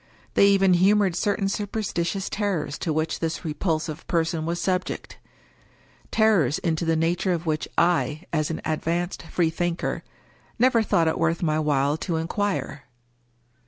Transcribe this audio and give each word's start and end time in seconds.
They 0.33 0.47
even 0.47 0.73
humored 0.73 1.15
certain 1.15 1.47
superstitious 1.47 2.27
terrors 2.27 2.79
to 2.79 2.91
which 2.91 3.19
this 3.19 3.45
repulsive 3.45 4.07
person 4.07 4.47
was 4.47 4.59
subject— 4.59 5.19
^terrors 6.11 6.57
into 6.57 6.85
the 6.85 6.95
nature 6.95 7.33
of 7.33 7.45
which 7.45 7.67
I, 7.77 8.23
as 8.33 8.49
an 8.49 8.61
ad 8.65 8.81
vanced 8.81 9.21
freethinker, 9.29 10.03
never 10.57 10.81
thought 10.81 11.07
it 11.07 11.19
worth 11.19 11.43
my 11.43 11.59
while 11.59 11.97
to 11.97 12.15
inquire. 12.15 12.85